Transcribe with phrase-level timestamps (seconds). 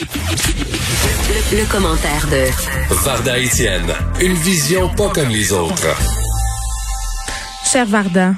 [0.00, 2.48] Le, commentaire de
[3.04, 5.92] Varda Etienne, une vision pas comme les autres.
[7.70, 8.30] Cher Varda.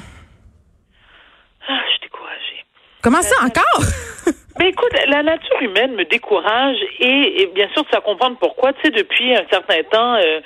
[1.65, 2.65] Ah, je suis découragée.
[3.01, 3.87] Comment ça encore?
[4.59, 8.71] Ben écoute, la nature humaine me décourage et, bien sûr, ça comprendre pourquoi.
[8.73, 10.41] Tu sais, depuis un certain temps, euh,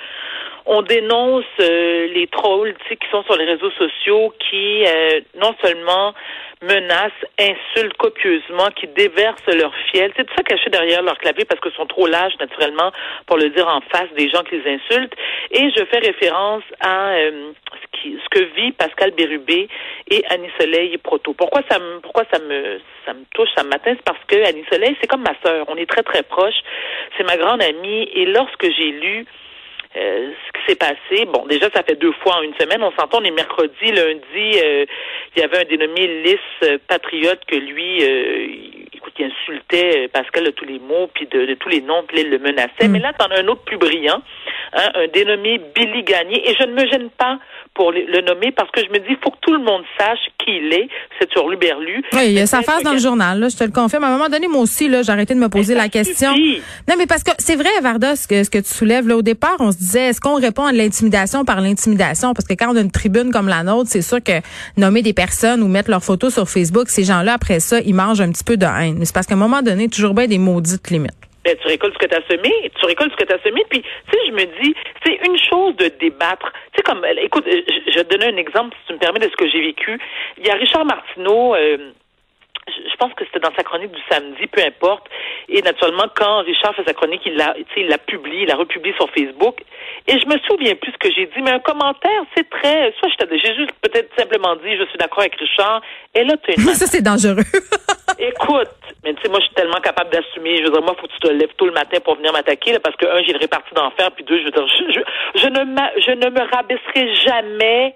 [0.68, 6.12] on dénonce euh, les trolls qui sont sur les réseaux sociaux, qui euh, non seulement
[6.60, 10.12] menacent, insultent copieusement, qui déversent leur fiel.
[10.14, 12.92] C'est tout ça caché derrière leur clavier parce qu'ils sont trop lâches, naturellement,
[13.26, 15.14] pour le dire en face des gens qui les insultent.
[15.52, 19.68] Et je fais référence à euh, ce, qui, ce que vit Pascal Bérubé
[20.10, 21.32] et Annie Soleil Proto.
[21.32, 24.66] Pourquoi ça me, pourquoi ça me, ça me touche, ça matin, c'est parce que Annie
[24.70, 25.64] Soleil, c'est comme ma sœur.
[25.68, 26.60] On est très, très proches.
[27.16, 28.10] C'est ma grande amie.
[28.12, 29.24] Et lorsque j'ai lu
[29.96, 30.32] euh,
[30.68, 32.82] s'est passé, bon, déjà, ça fait deux fois en une semaine.
[32.82, 34.84] On s'entend, on est mercredi, lundi, euh,
[35.34, 38.67] il y avait un dénommé Lys euh, Patriote que lui, écoute,
[39.18, 42.38] il insultait Pascal de tous les mots, puis de, tous les noms, puis il le
[42.38, 42.88] menaçait.
[42.88, 42.92] Mm.
[42.92, 44.22] Mais là, t'en as un autre plus brillant,
[44.74, 47.38] hein, un dénommé Billy Gagné, et je ne me gêne pas
[47.78, 50.18] pour le nommer parce que je me dis, il faut que tout le monde sache
[50.44, 50.88] qui il est.
[51.18, 52.02] C'est sur Luberlu.
[52.12, 54.02] Oui, il y a sa face dans le journal, là, je te le confirme.
[54.02, 56.34] À un moment donné, moi aussi, là, j'ai arrêté de me poser la question.
[56.88, 59.22] Non, mais parce que c'est vrai, Varda, ce que, ce que tu soulèves, là, au
[59.22, 62.34] départ, on se disait, est-ce qu'on répond à l'intimidation par l'intimidation?
[62.34, 64.40] Parce que quand on a une tribune comme la nôtre, c'est sûr que
[64.76, 68.20] nommer des personnes ou mettre leurs photos sur Facebook, ces gens-là, après ça, ils mangent
[68.20, 69.00] un petit peu de haine.
[69.08, 71.16] C'est parce qu'à un moment donné, toujours bien des maudites limites.
[71.42, 73.64] Ben, tu récoltes ce que tu as semé, tu récoltes ce que tu as semé,
[73.70, 76.52] puis tu sais, je me dis, c'est une chose de débattre.
[76.72, 79.30] Tu sais, comme, écoute, je, vais te donner un exemple, si tu me permets, de
[79.30, 79.98] ce que j'ai vécu.
[80.36, 81.78] Il y a Richard Martineau, euh,
[82.68, 85.06] je pense que c'était dans sa chronique du samedi, peu importe.
[85.48, 88.92] Et naturellement, quand Richard fait sa chronique, il l'a, il l'a publié, il l'a republié
[88.98, 89.56] sur Facebook.
[90.06, 93.08] Et je me souviens plus ce que j'ai dit, mais un commentaire, c'est très, soit
[93.30, 95.80] j'ai juste peut-être simplement dit, je suis d'accord avec Richard.
[96.14, 97.44] Et là, tu Ça, c'est dangereux.
[98.18, 98.68] Écoute,
[99.08, 100.58] mais tu sais, moi, je suis tellement capable d'assumer.
[100.58, 102.72] Je veux dire, moi, faut que tu te lèves tôt le matin pour venir m'attaquer,
[102.72, 105.00] là, parce que, un, j'ai le réparti d'enfer, puis deux, je veux dire, je,
[105.40, 105.64] je, ne,
[105.96, 107.94] je ne me rabaisserai jamais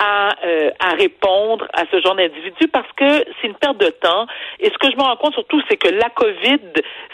[0.00, 4.26] à, euh, à répondre à ce genre d'individu parce que c'est une perte de temps.
[4.58, 6.58] Et ce que je me rends compte surtout, c'est que la COVID,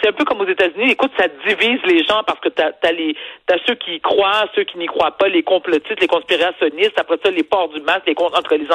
[0.00, 0.92] c'est un peu comme aux États-Unis.
[0.92, 3.16] Écoute, ça divise les gens parce que t'as as les
[3.46, 6.98] t'as ceux qui y croient, ceux qui n'y croient pas, les complotistes, les conspirationnistes.
[6.98, 8.66] Après ça, les ports du masque, les entre les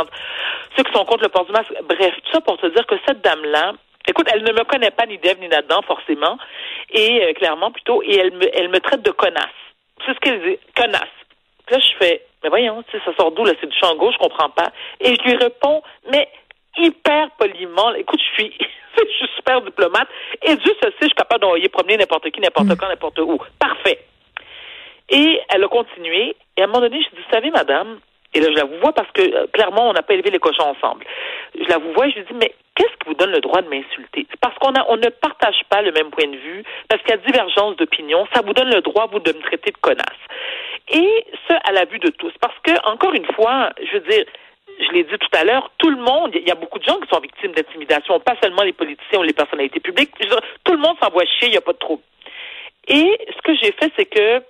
[0.76, 1.74] ceux qui sont contre le port du masque.
[1.84, 3.74] Bref, tout ça pour te dire que cette dame-là,
[4.08, 6.38] Écoute, elle ne me connaît pas ni d'Ève ni d'Adam, forcément,
[6.90, 9.46] et euh, clairement plutôt, et elle me, elle me traite de connasse.
[10.06, 11.02] C'est ce qu'elle dit, connasse.
[11.70, 13.54] là, je fais, mais voyons, ça sort d'où, là?
[13.62, 14.72] C'est du champ gauche, je comprends pas.
[15.00, 16.28] Et je lui réponds, mais
[16.78, 17.94] hyper poliment.
[17.96, 18.58] Écoute, je suis,
[18.98, 20.08] je suis super diplomate.
[20.44, 22.76] Et Dieu sait, je suis capable d'envoyer promener n'importe qui, n'importe mm.
[22.78, 23.40] quand, n'importe où.
[23.60, 24.00] Parfait.
[25.10, 26.36] Et elle a continué.
[26.58, 28.00] Et à un moment donné, je dis, vous savez, madame,
[28.34, 30.64] et là, je la vois parce que, euh, clairement, on n'a pas élevé les cochons
[30.64, 31.06] ensemble.
[31.56, 33.68] Je la vois et je lui dis, mais qu'est-ce qui vous donne le droit de
[33.68, 34.26] m'insulter?
[34.40, 37.14] Parce qu'on a, on ne partage pas le même point de vue, parce qu'il y
[37.14, 38.26] a divergence d'opinion.
[38.34, 40.06] Ça vous donne le droit, vous, de me traiter de connasse.
[40.90, 42.32] Et ce, à la vue de tous.
[42.40, 44.26] Parce que, encore une fois, je veux dire,
[44.80, 47.00] je l'ai dit tout à l'heure, tout le monde, il y a beaucoup de gens
[47.00, 50.12] qui sont victimes d'intimidation, pas seulement les politiciens ou les personnalités publiques.
[50.64, 52.04] tout le monde s'envoie chier, il n'y a pas de trouble.
[52.88, 54.42] Et ce que j'ai fait, c'est que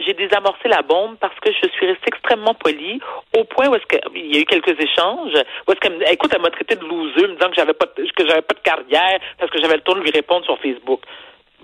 [0.00, 3.00] j'ai désamorcé la bombe parce que je suis restée extrêmement polie
[3.36, 5.34] au point où est-ce qu'il y a eu quelques échanges
[5.66, 8.26] où est-ce qu'elle écoute elle m'a traité de loser me disant que j'avais pas que
[8.26, 11.00] j'avais pas de carrière parce que j'avais le temps de lui répondre sur Facebook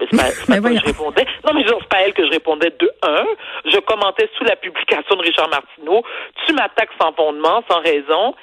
[0.01, 1.27] mais c'est pas, pas que je répondais.
[1.45, 3.27] Non, mais c'est pas elle que je répondais de un.
[3.67, 6.03] Je commentais sous la publication de Richard Martineau.
[6.47, 8.35] Tu m'attaques sans fondement, sans raison.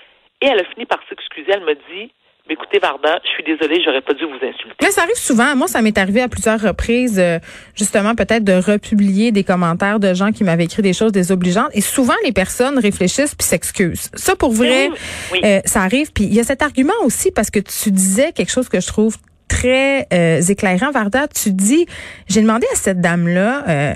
[0.42, 1.52] Et elle a fini par s'excuser.
[1.52, 2.12] Elle me dit,
[2.50, 4.76] écoutez, Varda, je suis désolée, j'aurais pas dû vous insulter.
[4.82, 5.56] Mais ça arrive souvent.
[5.56, 7.40] Moi, ça m'est arrivé à plusieurs reprises, euh,
[7.76, 11.70] justement, peut-être de republier des commentaires de gens qui m'avaient écrit des choses désobligeantes.
[11.74, 14.10] Et souvent, les personnes réfléchissent puis s'excusent.
[14.14, 14.90] Ça, pour vrai,
[15.44, 16.12] euh, ça arrive.
[16.12, 18.88] Puis il y a cet argument aussi parce que tu disais quelque chose que je
[18.88, 21.28] trouve très euh, éclairant, Varda.
[21.28, 21.86] Tu dis,
[22.28, 23.96] j'ai demandé à cette dame-là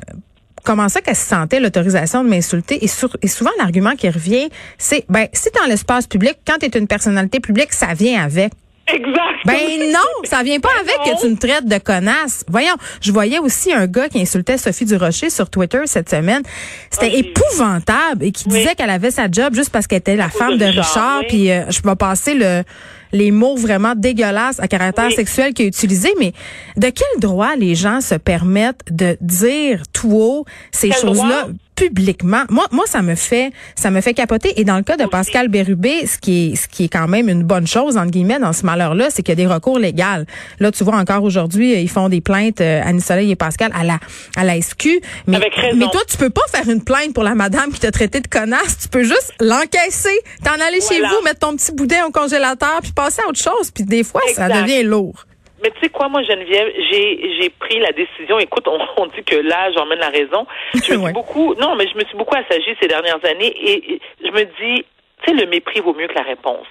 [0.63, 2.83] comment ça qu'elle se sentait l'autorisation de m'insulter?
[2.83, 2.89] Et,
[3.21, 6.87] et souvent, l'argument qui revient, c'est, ben, si dans l'espace public, quand tu es une
[6.87, 8.51] personnalité publique, ça vient avec.
[8.87, 9.45] Exact.
[9.45, 12.43] Ben non, ça vient pas avec que tu me traites de connasse.
[12.47, 16.41] Voyons, je voyais aussi un gars qui insultait Sophie Durocher sur Twitter cette semaine.
[16.89, 20.57] C'était épouvantable et qui disait qu'elle avait sa job juste parce qu'elle était la femme
[20.57, 21.21] de Richard.
[21.27, 22.63] Puis euh, je vais passer le
[23.11, 26.33] les mots vraiment dégueulasses à caractère sexuel qu'il a utilisé, mais
[26.77, 31.47] de quel droit les gens se permettent de dire tout haut ces choses-là?
[31.81, 32.43] Publiquement.
[32.49, 34.59] Moi, moi, ça me fait, ça me fait capoter.
[34.59, 37.27] Et dans le cas de Pascal Bérubé, ce qui est, ce qui est quand même
[37.27, 40.25] une bonne chose entre guillemets dans ce malheur-là, c'est qu'il y a des recours légaux.
[40.59, 43.83] Là, tu vois encore aujourd'hui, ils font des plaintes euh, Annie Soleil et Pascal à
[43.83, 43.99] la
[44.37, 45.01] à la SQ.
[45.25, 45.39] Mais,
[45.75, 48.27] mais toi, tu peux pas faire une plainte pour la madame qui t'a traité de
[48.27, 48.77] connasse.
[48.83, 52.91] Tu peux juste l'encaisser, t'en aller chez vous, mettre ton petit boudin au congélateur, puis
[52.91, 53.71] passer à autre chose.
[53.73, 55.25] Puis des fois, ça devient lourd.
[55.63, 58.39] Mais tu sais quoi, moi, Geneviève, j'ai j'ai pris la décision.
[58.39, 60.45] Écoute, on, on dit que là, j'emmène la raison.
[60.73, 61.05] Je me Ouais.
[61.05, 64.31] suis beaucoup, non, mais je me suis beaucoup assagie ces dernières années et, et je
[64.31, 64.85] me dis,
[65.23, 66.67] tu sais, le mépris vaut mieux que la réponse.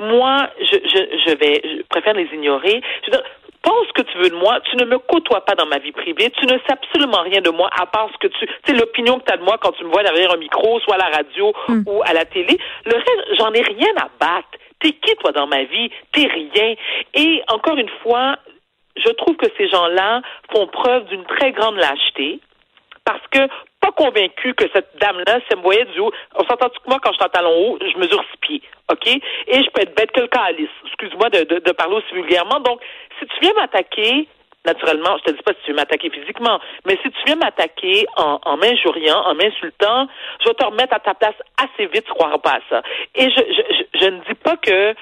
[0.00, 2.80] Moi, je, je, je vais, je préfère les ignorer.
[3.02, 3.22] Je veux dire,
[3.62, 4.58] pense ce que tu veux de moi.
[4.68, 6.30] Tu ne me côtoies pas dans ma vie privée.
[6.30, 9.20] Tu ne sais absolument rien de moi à part ce que tu, tu sais, l'opinion
[9.20, 11.16] que tu as de moi quand tu me vois derrière un micro, soit à la
[11.16, 11.52] radio
[11.86, 12.58] ou à la télé.
[12.86, 14.58] Le reste, j'en ai rien à battre.
[14.82, 15.90] T'es qui, toi, dans ma vie?
[16.12, 16.74] T'es rien.
[17.14, 18.36] Et encore une fois,
[18.96, 22.40] je trouve que ces gens-là font preuve d'une très grande lâcheté
[23.04, 23.48] parce que
[23.80, 27.10] pas convaincu que cette dame-là, elle me voyait du haut, on s'entend que moi, quand
[27.10, 29.08] je suis en talon haut, je mesure six pieds, OK?
[29.08, 30.68] Et je peux être bête que le calice.
[30.86, 32.60] Excuse-moi de, de, de parler aussi vulgairement.
[32.60, 32.80] Donc,
[33.18, 34.28] si tu viens m'attaquer,
[34.64, 38.06] naturellement, je te dis pas si tu veux m'attaquer physiquement, mais si tu viens m'attaquer
[38.16, 40.08] en, en m'injuriant, en m'insultant,
[40.40, 42.82] je vais te remettre à ta place assez vite, tu croiras pas à ça.
[43.14, 44.94] Et je, je, je, je ne dis pas que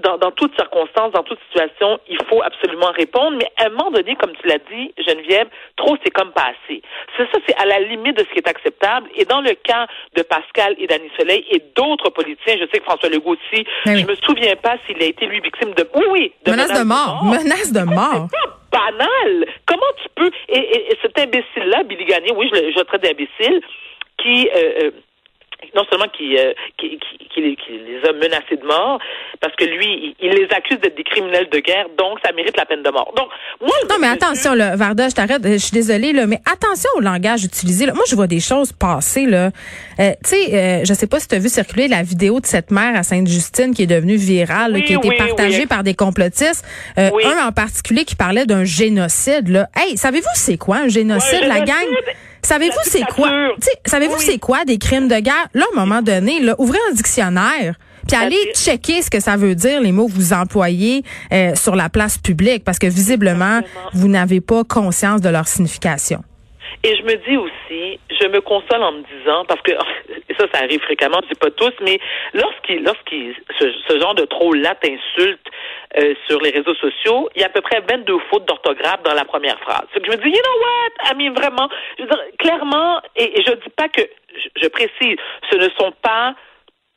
[0.00, 3.90] dans, dans toutes circonstances, dans toute situation, il faut absolument répondre, mais à un moment
[3.90, 6.82] donné, comme tu l'as dit, Geneviève, trop c'est comme pas assez.
[7.16, 9.08] C'est ça, c'est à la limite de ce qui est acceptable.
[9.14, 9.86] Et dans le cas
[10.16, 13.94] de Pascal et d'Annie Soleil et d'autres politiciens, je sais que François Legault aussi, Ben
[13.94, 14.00] oui.
[14.02, 16.84] je me souviens pas s'il a été lui victime de, oui, oui, de Menace de
[16.84, 17.24] mort.
[17.24, 18.26] Menace de mort.
[18.30, 19.46] C'est pas banal.
[19.66, 22.84] Comment tu peux et, et- et cet imbécile-là, Billy Gagné, oui, je le, je le
[22.84, 23.60] traite d'imbécile,
[24.18, 24.90] qui euh, euh,
[25.80, 28.98] non seulement qui, euh, qui, qui, qui les, qui les a menacés de mort,
[29.40, 32.56] parce que lui, il, il les accuse d'être des criminels de guerre, donc ça mérite
[32.56, 33.12] la peine de mort.
[33.16, 33.28] Donc,
[33.60, 37.00] moi, Non, mais attention, là, Varda, je t'arrête, je suis désolée, là, mais attention au
[37.00, 37.86] langage utilisé.
[37.86, 37.94] Là.
[37.94, 39.24] Moi, je vois des choses passer.
[39.26, 39.50] Là.
[39.98, 42.46] Euh, tu sais, euh, je sais pas si tu as vu circuler la vidéo de
[42.46, 45.66] cette mère à Sainte-Justine qui est devenue virale, Oui, qui a été oui, partagée oui.
[45.66, 46.64] par des complotistes.
[46.98, 47.10] Euh.
[47.24, 49.48] Un en particulier qui parlait d'un génocide.
[49.48, 49.68] Là.
[49.76, 52.14] Hey, savez-vous c'est quoi un génocide, Ouais, la génocide, gang?
[52.42, 53.30] Savez-vous c'est quoi?
[53.86, 54.24] Savez-vous Oui.
[54.24, 55.48] c'est quoi des crimes de guerre?
[55.54, 57.74] Là, à un moment donné, là, ouvrez un dictionnaire.
[58.08, 61.76] Puis allez checker ce que ça veut dire, les mots que vous employez euh, sur
[61.76, 63.90] la place publique, parce que visiblement, Exactement.
[63.92, 66.24] vous n'avez pas conscience de leur signification.
[66.82, 69.72] Et je me dis aussi, je me console en me disant, parce que
[70.38, 71.98] ça, ça arrive fréquemment, dis pas tous, mais
[72.32, 75.46] lorsqu'il, lorsqu'il, ce, genre de troll-là t'insulte
[75.98, 79.14] euh, sur les réseaux sociaux, il y a à peu près 22 fautes d'orthographe dans
[79.14, 79.84] la première phrase.
[79.92, 81.68] C'est que je me dis, you know what, I mean, vraiment,
[81.98, 84.02] je veux dire, clairement, et, et je dis pas que,
[84.34, 85.16] je, je précise,
[85.50, 86.34] ce ne sont pas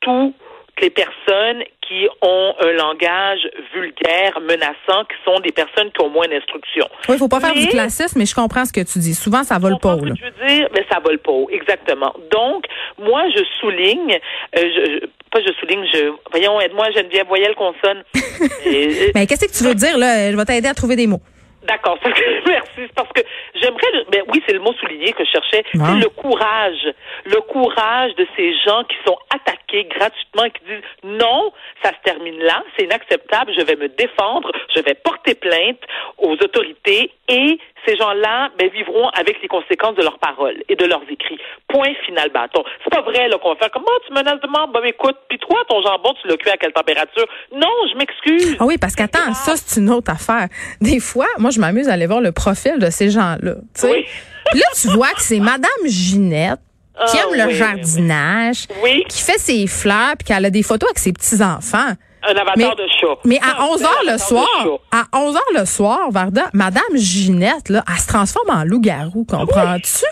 [0.00, 0.34] tous
[0.80, 3.40] les personnes qui ont un langage
[3.74, 6.86] vulgaire, menaçant, qui sont des personnes qui ont moins d'instruction.
[7.08, 9.14] Oui, il faut pas faire du classisme, mais je comprends ce que tu dis.
[9.14, 9.94] Souvent, ça vole pas.
[9.96, 10.14] Là.
[10.18, 12.14] je veux dire, mais ça vole pas haut, exactement.
[12.30, 12.64] Donc,
[12.98, 18.02] moi, je souligne, euh, je, je- pas je souligne, je, voyons, aide-moi, Geneviève, voyelle consonne.
[18.66, 20.30] Et- Mais qu'est-ce que tu veux dire, là?
[20.30, 21.20] Je vais t'aider à trouver des mots.
[21.64, 21.98] D'accord,
[22.46, 22.82] merci.
[22.94, 23.22] Parce que
[23.54, 25.64] j'aimerais, le- ben oui, c'est le mot souligné que je cherchais.
[25.72, 26.86] C'est le courage,
[27.24, 31.52] le courage de ces gens qui sont attaqués gratuitement, qui disent non,
[31.82, 35.80] ça se termine là, c'est inacceptable, je vais me défendre, je vais porter plainte
[36.18, 40.84] aux autorités et ces gens-là ben, vivront avec les conséquences de leurs paroles et de
[40.84, 41.38] leurs écrits.
[41.68, 42.62] Point final bâton.
[42.82, 44.68] C'est pas vrai là qu'on va faire comment tu menaces de mort.
[44.68, 47.26] Ben écoute, puis toi ton jambon tu l'as cuit à quelle température?
[47.54, 48.56] Non, je m'excuse.
[48.60, 50.48] Ah oui, parce qu'attends, ça, c'est une autre affaire.
[50.80, 53.54] Des fois, moi, je m'amuse à aller voir le profil de ces gens-là.
[53.84, 54.06] Oui.
[54.54, 56.60] Là, tu vois que c'est Madame Ginette
[57.06, 59.04] qui Ah, aime le oui, jardinage, Oui.
[59.08, 61.92] qui fait ses fleurs, puis qu'elle a des photos avec ses petits-enfants.
[62.26, 63.16] Un avatar Mais- de chat.
[63.24, 64.46] Mais à Ah, 11 c'est un heures le soir,
[64.90, 70.04] à 11 heures le soir, Varda, Madame Ginette, là, elle se transforme en loup-garou, comprends-tu?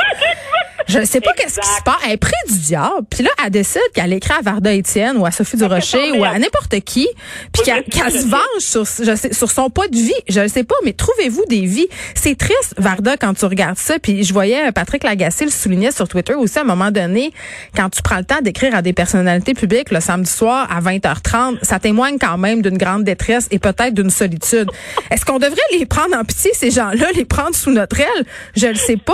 [0.89, 1.97] Je sais pas qu'est-ce qui se passe.
[2.07, 3.07] Elle est près du diable.
[3.11, 6.39] Puis là, elle décide qu'elle écrit à Varda Étienne ou à Sophie Durocher ou à
[6.39, 7.09] n'importe qui,
[7.53, 10.12] puis qu'elle se venge sur, je sais, sur son pas de vie.
[10.29, 11.89] Je ne sais pas, mais trouvez-vous des vies?
[12.15, 13.99] C'est triste, Varda, quand tu regardes ça.
[13.99, 17.33] Puis je voyais Patrick Lagacé le soulignait sur Twitter aussi à un moment donné,
[17.77, 21.59] quand tu prends le temps d'écrire à des personnalités publiques le samedi soir à 20h30,
[21.62, 24.69] ça témoigne quand même d'une grande détresse et peut-être d'une solitude.
[25.11, 28.25] Est-ce qu'on devrait les prendre en pitié, ces gens-là, les prendre sous notre aile?
[28.57, 29.12] Je le sais pas.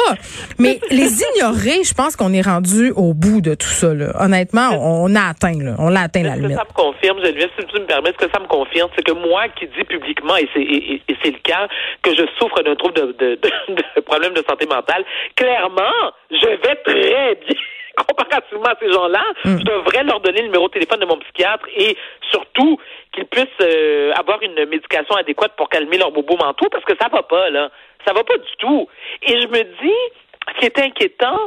[0.59, 3.93] Mais les ignorer, je pense qu'on est rendu au bout de tout ça.
[3.95, 4.13] Là.
[4.21, 5.75] Honnêtement, on, on a atteint, là.
[5.79, 6.59] On l'a atteint la Est-ce que limite.
[6.59, 9.13] ça me confirme, Geneviève, si tu me permets, ce que ça me confirme, c'est que
[9.13, 11.69] moi qui dis publiquement, et c'est et, et- et c'est le cas,
[12.03, 13.51] que je souffre d'un trouble de, de, de,
[13.97, 15.05] de problème de santé mentale,
[15.37, 15.95] clairement,
[16.31, 17.57] je vais très bien.
[18.09, 19.59] Comparativement à ces gens-là, Mm.
[19.59, 21.97] je devrais leur donner le numéro de téléphone de mon psychiatre et
[22.31, 22.79] surtout
[23.13, 27.09] qu'ils puissent euh, avoir une médication adéquate pour calmer leurs bobos mentaux parce que ça
[27.11, 27.71] va pas, là.
[28.07, 28.87] Ça va pas du tout.
[29.23, 29.99] Et je me dis,
[30.55, 31.39] ce qui est inquiétant,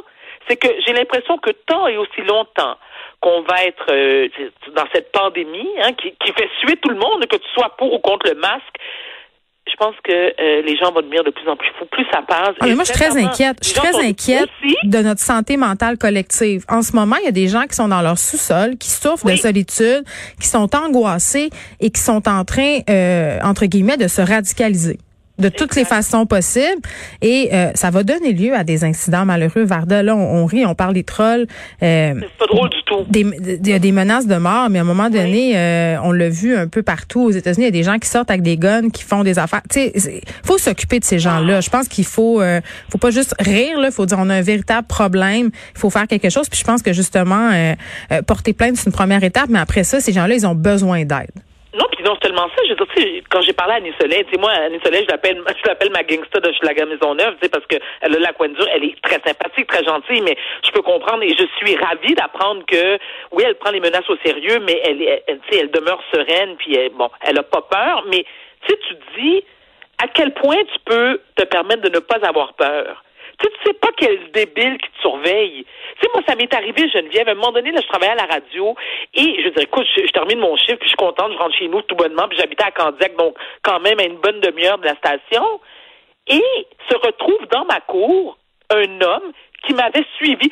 [0.48, 2.75] c'est que j'ai l'impression que tant et aussi longtemps
[3.22, 4.27] qu'on va être euh,
[4.75, 7.93] dans cette pandémie hein, qui, qui fait suer tout le monde, que tu sois pour
[7.93, 8.75] ou contre le masque,
[9.70, 12.22] je pense que euh, les gens vont devenir de plus en plus fous, plus ça
[12.24, 12.50] passe.
[12.60, 13.58] Ah, mais moi, je suis très inquiète.
[13.62, 16.65] Je suis très inquiète aussi- de notre santé mentale collective.
[16.67, 19.25] En ce moment, il y a des gens qui sont dans leur sous-sol, qui souffrent
[19.27, 20.03] de solitude,
[20.41, 24.98] qui sont angoissés et qui sont en train, euh, entre guillemets, de se radicaliser.
[25.42, 26.82] De toutes les façons possibles.
[27.22, 29.64] Et euh, ça va donner lieu à des incidents malheureux.
[29.64, 31.48] Varda, là, on, rit, on parle des trolls.
[31.84, 33.06] Euh, c'est pas drôle du tout.
[33.14, 36.30] Il y a des menaces de mort, mais à un moment donné, euh, on l'a
[36.30, 37.66] vu un peu partout aux États-Unis.
[37.66, 39.62] Il y a des gens qui sortent avec des guns, qui font des affaires.
[39.70, 41.62] Tu sais, faut s'occuper de ces gens-là.
[41.62, 43.78] Je pense qu'il faut, euh, faut pas juste rire.
[43.84, 45.50] Il faut dire on a un véritable problème.
[45.76, 46.48] Il faut faire quelque chose.
[46.48, 47.52] Puis je pense que justement,
[48.28, 51.32] porter plainte c'est une première étape, mais après ça, ces gens-là, ils ont besoin d'aide.
[51.74, 54.38] Non, puis non seulement ça, je veux dire, quand j'ai parlé à Annie Soleil, tu
[54.38, 57.66] moi, Annie Soleil, je l'appelle, je l'appelle ma gangsta de Schlager Maisonneuve, tu sais, parce
[57.68, 60.36] qu'elle a la coin elle est très sympathique, très gentille, mais
[60.66, 62.98] je peux comprendre et je suis ravie d'apprendre que,
[63.32, 66.58] oui, elle prend les menaces au sérieux, mais elle, elle, tu sais, elle demeure sereine,
[66.58, 68.25] puis elle, bon, elle a pas peur, mais,
[68.68, 69.44] tu sais, tu dis,
[70.04, 73.01] à quel point tu peux te permettre de ne pas avoir peur?
[73.42, 75.66] Tu sais, sais pas quel débile qui te surveille.
[76.00, 77.28] Tu sais, moi, ça m'est arrivé, Geneviève.
[77.28, 78.76] À un moment donné, là, je travaillais à la radio
[79.14, 81.68] et je dis, écoute, je, termine mon chiffre, puis je suis contente, je rentre chez
[81.68, 84.86] nous tout bonnement, puis j'habitais à Candiac, donc quand même à une bonne demi-heure de
[84.86, 85.60] la station.
[86.28, 86.44] Et
[86.90, 88.38] se retrouve dans ma cour
[88.70, 89.32] un homme
[89.66, 90.50] qui m'avait suivi.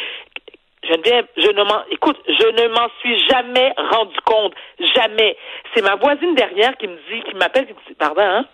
[0.83, 4.53] Geneviève, je ne m'en, écoute, je ne m'en suis jamais rendu compte.
[4.95, 5.37] Jamais.
[5.73, 8.45] C'est ma voisine derrière qui me dit, qui m'appelle, qui me dit, pardon, hein?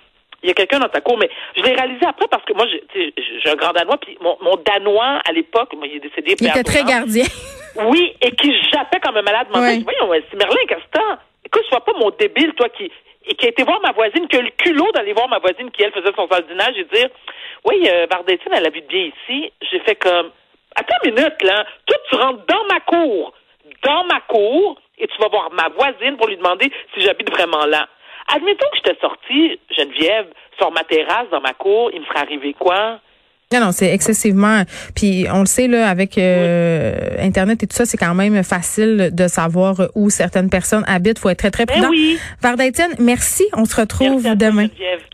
[0.44, 2.66] Il y a quelqu'un dans ta cour, mais je l'ai réalisé après parce que moi,
[2.68, 6.36] j'ai un grand Danois, puis mon, Danois, à l'époque, il est décédé.
[6.40, 7.26] Il était très gardien.
[7.88, 9.48] Oui, et qui jappait comme un malade.
[9.54, 9.84] Oui.
[9.84, 11.20] Voyons, c'est Merlin Castan.
[11.46, 12.92] Écoute, sois pas mon débile, toi, qui,
[13.28, 15.72] et qui a été voir ma voisine, qui a le culot d'aller voir ma voisine
[15.72, 17.10] qui, elle, faisait son sardinage et dire,
[17.66, 18.06] oui, euh,
[18.54, 19.52] elle habite bien ici.
[19.72, 20.32] J'ai fait comme,
[20.76, 21.66] attends une minute, là.
[21.86, 23.34] Toi, tu rentres dans ma cour,
[23.84, 27.66] dans ma cour, et tu vas voir ma voisine pour lui demander si j'habite vraiment
[27.66, 27.88] là.
[28.34, 30.28] Admettons que j'étais sortie, Geneviève,
[30.58, 33.00] sur ma terrasse, dans ma cour, il me serait arrivé quoi?
[33.54, 34.64] Non, non, c'est excessivement.
[34.96, 39.12] Puis on le sait là, avec euh, Internet et tout ça, c'est quand même facile
[39.14, 41.20] de savoir où certaines personnes habitent.
[41.20, 41.90] Faut être très très ben prudent.
[41.90, 42.18] oui.
[42.42, 42.64] Varda
[42.98, 43.46] merci.
[43.56, 44.68] On se retrouve demain.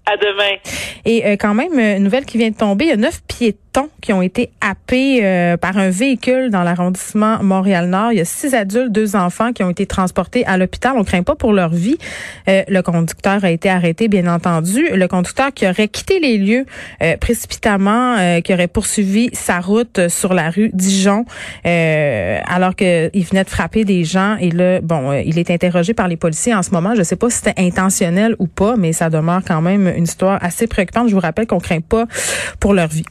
[0.05, 0.55] À demain.
[1.03, 2.85] Et euh, quand même, une nouvelle qui vient de tomber.
[2.85, 3.57] Il y a neuf piétons
[4.01, 8.13] qui ont été happés euh, par un véhicule dans l'arrondissement Montréal-Nord.
[8.13, 10.93] Il y a six adultes, deux enfants qui ont été transportés à l'hôpital.
[10.95, 11.97] On craint pas pour leur vie.
[12.47, 14.87] le conducteur a été arrêté, bien entendu.
[14.93, 16.65] Le conducteur qui aurait quitté les lieux
[17.19, 21.25] précipitamment euh, qui aurait poursuivi sa route sur la rue Dijon
[21.65, 24.37] euh, alors qu'il venait de frapper des gens.
[24.37, 26.95] Et là, bon, euh, il est interrogé par les policiers en ce moment.
[26.95, 30.43] Je sais pas si c'était intentionnel ou pas, mais ça demeure quand même une histoire
[30.43, 31.09] assez préoccupante.
[31.09, 32.05] Je vous rappelle qu'on craint pas
[32.59, 33.05] pour leur vie.